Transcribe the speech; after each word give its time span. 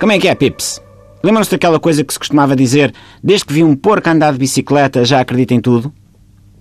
Como 0.00 0.12
é 0.12 0.18
que 0.18 0.28
é, 0.28 0.34
Pips? 0.34 0.80
Lembram-se 1.22 1.50
daquela 1.50 1.78
coisa 1.78 2.02
que 2.02 2.10
se 2.10 2.18
costumava 2.18 2.56
dizer 2.56 2.90
desde 3.22 3.44
que 3.44 3.52
vi 3.52 3.62
um 3.62 3.76
porco 3.76 4.08
andar 4.08 4.32
de 4.32 4.38
bicicleta 4.38 5.04
já 5.04 5.20
acredita 5.20 5.52
em 5.52 5.60
tudo? 5.60 5.92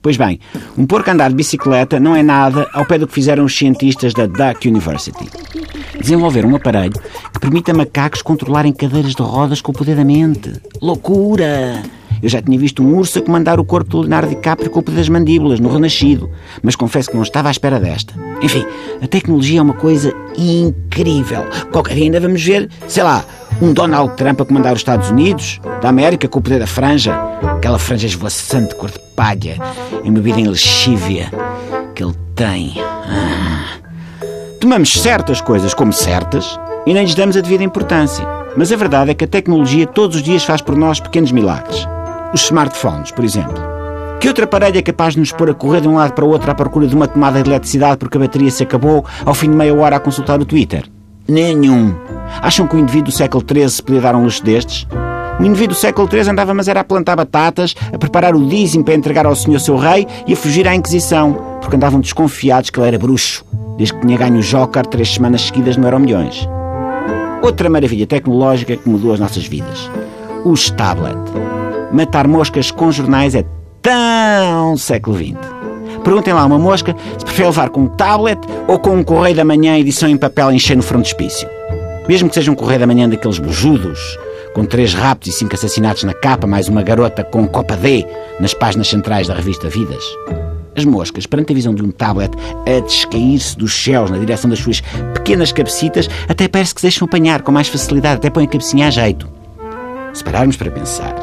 Pois 0.02 0.18
bem, 0.18 0.42
um 0.78 0.86
porco 0.86 1.10
andar 1.10 1.30
de 1.30 1.36
bicicleta 1.36 2.02
não 2.02 2.14
é 2.14 2.22
nada 2.22 2.68
ao 2.74 2.86
pé 2.86 2.98
do 2.98 3.08
que 3.08 3.14
fizeram 3.14 3.46
os 3.46 3.58
cientistas 3.58 4.14
da 4.14 4.26
Duck 4.26 4.68
University. 4.68 5.30
Desenvolveram 5.98 6.50
um 6.50 6.58
aparelho 6.58 7.00
que 7.34 7.40
permite 7.40 7.72
a 7.72 7.74
macacos 7.74 8.22
controlarem 8.22 8.74
cadeiras 8.74 9.16
de 9.16 9.22
rodas 9.22 9.62
com 9.62 9.72
o 9.72 9.76
poder 9.76 9.96
da 9.96 10.04
mente. 10.04 10.62
Loucura! 10.82 11.82
Eu 12.22 12.28
já 12.28 12.42
tinha 12.42 12.60
visto 12.60 12.84
um 12.84 12.98
urso 12.98 13.20
a 13.20 13.22
comandar 13.22 13.60
o 13.60 13.66
corpo 13.66 13.90
do 13.90 14.00
Leonardo 14.00 14.30
DiCaprio 14.30 14.70
com 14.70 14.80
o 14.80 14.84
poder 14.84 14.98
das 14.98 15.10
mandíbulas, 15.10 15.60
no 15.60 15.70
Renascido, 15.70 16.30
mas 16.62 16.76
confesso 16.76 17.10
que 17.10 17.16
não 17.16 17.24
estava 17.24 17.48
à 17.48 17.52
espera 17.52 17.80
desta. 17.80 18.14
Enfim, 18.42 18.66
a 19.02 19.08
tecnologia 19.08 19.60
é 19.60 19.62
uma 19.62 19.74
coisa 19.74 20.14
incrível. 20.38 21.46
Qualquer 21.72 21.96
dia 21.96 22.04
ainda 22.06 22.20
vamos 22.20 22.44
ver, 22.44 22.70
sei 22.88 23.04
lá, 23.04 23.24
um 23.62 23.74
Donald 23.74 24.16
Trump 24.16 24.42
a 24.42 24.46
comandar 24.46 24.74
os 24.74 24.80
Estados 24.80 25.10
Unidos, 25.10 25.60
da 25.82 25.90
América, 25.90 26.28
com 26.28 26.40
o 26.40 26.42
poder 26.42 26.60
da 26.60 26.68
franja, 26.68 27.14
aquela 27.44 27.78
franja 27.78 28.08
esvoaçante 28.08 28.76
cor 28.76 28.90
de 28.90 29.00
palha, 29.16 29.58
embebida 30.04 30.40
em 30.40 30.48
lexívia 30.48 31.32
que 31.94 32.04
ele 32.04 32.16
tem. 32.36 32.76
Ah. 32.80 33.78
Tomamos 34.60 34.94
certas 34.94 35.42
coisas 35.42 35.74
como 35.74 35.92
certas 35.92 36.60
e 36.86 36.94
nem 36.94 37.04
lhes 37.04 37.16
damos 37.16 37.36
a 37.36 37.42
devida 37.42 37.64
importância. 37.64 38.26
Mas 38.56 38.72
a 38.72 38.76
verdade 38.76 39.12
é 39.12 39.14
que 39.14 39.26
a 39.26 39.28
tecnologia 39.28 39.86
todos 39.86 40.16
os 40.18 40.24
dias 40.24 40.44
faz 40.44 40.62
por 40.62 40.76
nós 40.76 41.00
pequenos 41.00 41.32
milagres. 41.32 41.88
Os 42.34 42.44
smartphones, 42.44 43.12
por 43.12 43.24
exemplo. 43.24 43.62
Que 44.20 44.28
outro 44.28 44.44
aparelho 44.44 44.78
é 44.78 44.82
capaz 44.82 45.14
de 45.14 45.20
nos 45.20 45.32
pôr 45.32 45.50
a 45.50 45.54
correr 45.54 45.82
de 45.82 45.88
um 45.88 45.96
lado 45.96 46.14
para 46.14 46.26
o 46.26 46.30
outro 46.30 46.52
à 46.52 46.56
procura 46.56 46.88
de 46.88 46.96
uma 46.96 47.08
tomada 47.08 47.42
de 47.42 47.50
eletricidade 47.50 47.98
porque 47.98 48.18
a 48.18 48.22
bateria 48.22 48.52
se 48.52 48.64
acabou 48.64 49.06
ao 49.26 49.34
fim 49.34 49.50
de 49.50 49.56
meia 49.56 49.74
hora 49.74 49.96
a 49.96 50.00
consultar 50.00 50.40
o 50.42 50.46
Twitter? 50.46 50.86
Nenhum. 51.28 51.96
Acham 52.42 52.68
que 52.68 52.76
o 52.76 52.80
indivíduo 52.80 53.12
do 53.12 53.12
século 53.12 53.44
XIII 53.48 53.84
podia 53.84 54.02
dar 54.02 54.16
um 54.16 54.24
luxo 54.24 54.44
destes? 54.44 54.88
O 55.40 55.44
indivíduo 55.44 55.76
do 55.76 55.80
século 55.80 56.08
XIII 56.10 56.32
andava 56.32 56.54
mas 56.54 56.68
era 56.68 56.82
a 56.82 56.84
plantar 56.84 57.16
batatas, 57.16 57.74
a 57.94 57.98
preparar 57.98 58.36
o 58.36 58.46
dízimo 58.46 58.84
para 58.84 58.94
entregar 58.94 59.26
ao 59.26 59.36
senhor 59.36 59.60
seu 59.60 59.78
rei 59.78 60.06
e 60.28 60.34
a 60.34 60.36
fugir 60.36 60.68
à 60.68 60.76
Inquisição, 60.76 61.34
porque 61.62 61.76
andavam 61.76 62.02
desconfiados 62.02 62.70
que 62.70 62.80
ele 62.80 62.88
era 62.90 63.00
bruxo, 63.00 63.46
desde 63.78 63.96
que 63.96 64.06
tinha 64.06 64.18
ganho 64.18 64.40
o 64.40 64.42
Joker 64.42 64.86
três 64.86 65.14
semanas 65.14 65.42
seguidas 65.44 65.78
no 65.78 65.88
Euro 65.88 66.00
Milhões. 66.00 66.48
Outra 67.42 67.70
maravilha 67.70 68.06
tecnológica 68.06 68.76
que 68.76 68.90
mudou 68.90 69.14
as 69.14 69.20
nossas 69.20 69.46
vidas. 69.46 69.90
Os 70.44 70.70
tablet 70.72 71.18
matar 71.92 72.28
moscas 72.28 72.72
com 72.72 72.92
jornais 72.92 73.36
é 73.36 73.46
tão 73.82 74.78
século 74.78 75.18
XX. 75.18 75.38
Perguntem 76.04 76.34
lá 76.34 76.42
a 76.42 76.46
uma 76.46 76.60
mosca 76.60 76.96
se 77.18 77.26
prefere 77.26 77.48
levar 77.48 77.70
com 77.70 77.82
um 77.82 77.88
tablet 77.88 78.40
ou 78.68 78.80
com 78.80 78.96
um 78.96 79.04
Correio 79.04 79.36
da 79.36 79.46
Manhã 79.46 79.78
edição 79.78 80.10
em 80.10 80.18
papel 80.18 80.52
encher 80.52 80.76
no 80.76 80.84
frontispício. 80.84 81.59
Mesmo 82.10 82.28
que 82.28 82.34
seja 82.34 82.52
um 82.52 82.56
Correio 82.56 82.80
da 82.80 82.88
Manhã 82.88 83.08
daqueles 83.08 83.38
bujudos, 83.38 84.18
com 84.56 84.66
três 84.66 84.96
raptos 84.96 85.30
e 85.30 85.32
cinco 85.32 85.54
assassinatos 85.54 86.02
na 86.02 86.12
capa, 86.12 86.48
mais 86.48 86.68
uma 86.68 86.82
garota 86.82 87.24
com 87.24 87.48
Copa 87.48 87.78
D 87.78 88.04
nas 88.40 88.52
páginas 88.52 88.88
centrais 88.88 89.28
da 89.28 89.36
revista 89.36 89.70
Vidas. 89.70 90.04
As 90.76 90.86
moscas, 90.86 91.28
perante 91.28 91.52
a 91.52 91.56
visão 91.56 91.76
de 91.76 91.84
um 91.84 91.92
tablet 91.92 92.32
a 92.66 92.80
descair-se 92.80 93.56
dos 93.56 93.72
céus 93.84 94.10
na 94.10 94.18
direção 94.18 94.50
das 94.50 94.58
suas 94.58 94.82
pequenas 95.14 95.52
cabecitas, 95.52 96.10
até 96.28 96.48
parece 96.48 96.74
que 96.74 96.82
se 96.82 96.88
deixam 96.88 97.06
apanhar 97.06 97.44
com 97.44 97.52
mais 97.52 97.68
facilidade, 97.68 98.16
até 98.16 98.32
põem 98.32 98.46
a 98.46 98.50
cabecinha 98.50 98.88
a 98.88 98.90
jeito. 98.90 99.30
Se 100.12 100.24
pararmos 100.24 100.58
para 100.58 100.72
pensar, 100.72 101.14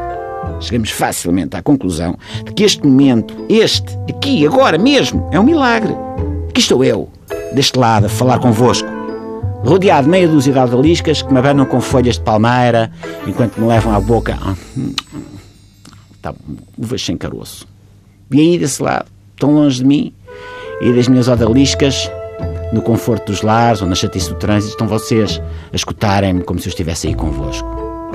chegamos 0.61 0.91
facilmente 0.91 1.57
à 1.57 1.63
conclusão 1.65 2.17
de 2.45 2.53
que 2.53 2.63
este 2.63 2.87
momento, 2.87 3.35
este, 3.49 3.93
aqui, 4.09 4.47
agora 4.47 4.79
mesmo, 4.79 5.29
é 5.33 5.41
um 5.41 5.43
milagre. 5.43 5.97
Aqui 6.49 6.61
estou 6.61 6.85
eu, 6.85 7.09
deste 7.53 7.77
lado, 7.77 8.07
a 8.07 8.09
falar 8.09 8.39
convosco, 8.39 8.86
rodeado 9.67 10.05
de 10.05 10.11
meia 10.11 10.29
dúzia 10.29 10.53
de 10.53 10.59
aldaliscas 10.59 11.23
que 11.23 11.33
me 11.33 11.39
abanam 11.39 11.67
com 11.67 11.81
folhas 11.81 12.17
de 12.17 12.23
palmeira 12.23 12.91
enquanto 13.27 13.61
me 13.61 13.67
levam 13.67 13.95
à 13.95 14.01
boca 14.01 14.39
tá, 16.27 16.35
uvas 16.77 17.05
sem 17.05 17.17
caroço. 17.17 17.67
E 18.31 18.41
aí, 18.41 18.59
desse 18.59 18.83
lado, 18.83 19.07
tão 19.39 19.55
longe 19.55 19.79
de 19.79 19.85
mim 19.85 20.13
e 20.81 20.93
das 20.93 21.09
minhas 21.09 21.29
odaliscas, 21.29 22.11
no 22.73 22.83
conforto 22.83 23.31
dos 23.33 23.43
lares 23.43 23.81
ou 23.81 23.89
na 23.89 23.95
chatice 23.95 24.29
do 24.29 24.35
trânsito, 24.35 24.73
estão 24.73 24.89
vocês 24.89 25.41
a 25.73 25.77
escutarem-me 25.77 26.43
como 26.43 26.59
se 26.59 26.67
eu 26.67 26.71
estivesse 26.71 27.07
aí 27.07 27.15
convosco. 27.15 27.69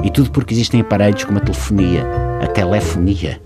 E 0.04 0.10
tudo 0.10 0.32
porque 0.32 0.54
existem 0.54 0.82
aparelhos 0.82 1.24
como 1.24 1.38
a 1.38 1.42
telefonia, 1.42 2.06
a 2.42 2.48
telefonia, 2.48 3.42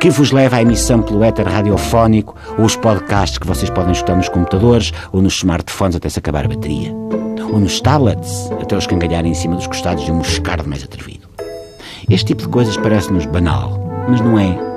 que 0.00 0.10
vos 0.10 0.30
leva 0.30 0.56
à 0.56 0.62
emissão 0.62 1.02
pelo 1.02 1.24
éter 1.24 1.46
radiofónico 1.46 2.36
ou 2.58 2.64
os 2.64 2.76
podcasts 2.76 3.38
que 3.38 3.46
vocês 3.46 3.70
podem 3.70 3.92
escutar 3.92 4.16
nos 4.16 4.28
computadores 4.28 4.92
ou 5.12 5.22
nos 5.22 5.34
smartphones 5.34 5.96
até 5.96 6.08
se 6.08 6.18
acabar 6.18 6.44
a 6.44 6.48
bateria. 6.48 7.23
Ou 7.52 7.60
nos 7.60 7.80
tablets, 7.80 8.50
até 8.60 8.76
os 8.76 8.86
cangalharem 8.86 9.32
em 9.32 9.34
cima 9.34 9.56
dos 9.56 9.66
costados 9.66 10.04
de 10.04 10.12
um 10.12 10.16
moscardo 10.16 10.68
mais 10.68 10.82
atrevido. 10.82 11.28
Este 12.08 12.26
tipo 12.26 12.42
de 12.42 12.48
coisas 12.48 12.76
parece-nos 12.76 13.26
banal, 13.26 14.06
mas 14.08 14.20
não 14.20 14.38
é. 14.38 14.74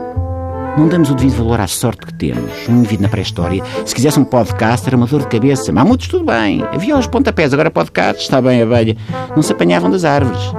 Não 0.78 0.88
damos 0.88 1.10
o 1.10 1.16
devido 1.16 1.38
valor 1.38 1.60
à 1.60 1.66
sorte 1.68 2.06
que 2.06 2.14
temos. 2.14 2.52
Um 2.70 2.78
indivíduo 2.78 3.04
na 3.04 3.10
pré-história, 3.10 3.64
se 3.84 3.96
quisesse 3.96 4.20
um 4.20 4.24
podcast, 4.24 4.88
era 4.88 4.96
uma 4.96 5.08
dor 5.08 5.22
de 5.22 5.28
cabeça. 5.28 5.72
Mamutos, 5.72 6.08
tudo 6.08 6.26
bem. 6.26 6.64
Havia 6.72 6.96
os 6.96 7.08
pontapés, 7.08 7.52
agora 7.52 7.72
podcasts, 7.72 8.26
está 8.26 8.40
bem, 8.40 8.62
abelha. 8.62 8.96
Não 9.36 9.42
se 9.42 9.52
apanhavam 9.52 9.90
das 9.90 10.06
árvores. 10.06 10.54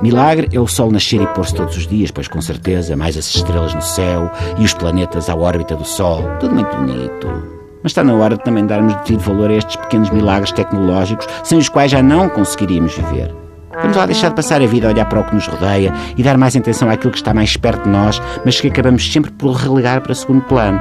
Milagre 0.00 0.48
é 0.52 0.60
o 0.60 0.68
Sol 0.68 0.92
nascer 0.92 1.20
e 1.20 1.26
pôr-se 1.26 1.54
todos 1.54 1.76
os 1.76 1.86
dias, 1.86 2.12
pois 2.12 2.28
com 2.28 2.40
certeza, 2.40 2.96
mais 2.96 3.16
as 3.16 3.26
estrelas 3.34 3.74
no 3.74 3.82
céu 3.82 4.30
e 4.56 4.64
os 4.64 4.72
planetas 4.72 5.28
à 5.28 5.34
órbita 5.34 5.74
do 5.74 5.84
Sol. 5.84 6.22
Tudo 6.38 6.54
muito 6.54 6.76
bonito. 6.76 7.65
Mas 7.82 7.92
está 7.92 8.02
na 8.02 8.14
hora 8.14 8.36
de 8.36 8.44
também 8.44 8.66
darmos 8.66 8.94
devido 8.96 9.20
valor 9.20 9.50
a 9.50 9.54
estes 9.54 9.76
pequenos 9.76 10.10
milagres 10.10 10.52
tecnológicos 10.52 11.26
sem 11.44 11.58
os 11.58 11.68
quais 11.68 11.90
já 11.90 12.02
não 12.02 12.28
conseguiríamos 12.28 12.94
viver. 12.94 13.34
Vamos 13.80 13.96
lá 13.96 14.06
deixar 14.06 14.30
de 14.30 14.34
passar 14.34 14.62
a 14.62 14.66
vida 14.66 14.88
a 14.88 14.90
olhar 14.90 15.04
para 15.04 15.20
o 15.20 15.24
que 15.24 15.34
nos 15.34 15.46
rodeia 15.46 15.92
e 16.16 16.22
dar 16.22 16.38
mais 16.38 16.56
atenção 16.56 16.88
àquilo 16.88 17.12
que 17.12 17.18
está 17.18 17.34
mais 17.34 17.56
perto 17.56 17.84
de 17.84 17.90
nós, 17.90 18.20
mas 18.44 18.58
que 18.58 18.68
acabamos 18.68 19.12
sempre 19.12 19.30
por 19.32 19.52
relegar 19.52 20.00
para 20.00 20.14
segundo 20.14 20.42
plano. 20.42 20.80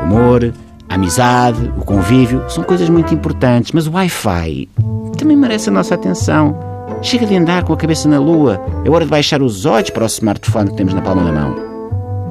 O 0.00 0.02
amor, 0.02 0.52
a 0.88 0.94
amizade, 0.94 1.72
o 1.76 1.84
convívio 1.84 2.44
são 2.48 2.64
coisas 2.64 2.88
muito 2.88 3.14
importantes, 3.14 3.70
mas 3.72 3.86
o 3.86 3.92
Wi-Fi 3.92 4.68
também 5.16 5.36
merece 5.36 5.68
a 5.68 5.72
nossa 5.72 5.94
atenção. 5.94 6.58
Chega 7.00 7.24
de 7.24 7.36
andar 7.36 7.62
com 7.64 7.72
a 7.72 7.76
cabeça 7.76 8.08
na 8.08 8.18
lua. 8.18 8.60
É 8.84 8.90
hora 8.90 9.04
de 9.04 9.10
baixar 9.10 9.40
os 9.40 9.64
olhos 9.64 9.90
para 9.90 10.04
o 10.04 10.06
smartphone 10.06 10.70
que 10.70 10.76
temos 10.76 10.92
na 10.92 11.02
palma 11.02 11.22
da 11.24 11.32
mão. 11.32 11.73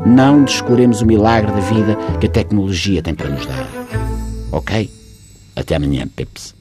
Não 0.06 0.44
descuremos 0.44 1.02
o 1.02 1.06
milagre 1.06 1.52
da 1.52 1.62
vida 1.62 1.98
que 2.20 2.28
a 2.28 2.30
tecnologia 2.30 3.02
tem 3.02 3.16
para 3.16 3.30
nos 3.30 3.46
dar. 3.46 3.68
Ok? 4.52 4.90
Até 5.56 5.76
amanhã, 5.76 6.08
Pips. 6.08 6.54